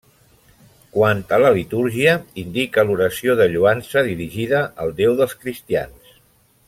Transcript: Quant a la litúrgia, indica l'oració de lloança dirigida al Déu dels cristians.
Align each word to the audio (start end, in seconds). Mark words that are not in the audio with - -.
Quant 0.95 1.19
a 1.35 1.37
la 1.43 1.51
litúrgia, 1.57 2.15
indica 2.45 2.85
l'oració 2.87 3.37
de 3.41 3.47
lloança 3.57 4.03
dirigida 4.09 4.63
al 4.87 4.97
Déu 5.03 5.15
dels 5.21 5.37
cristians. 5.45 6.19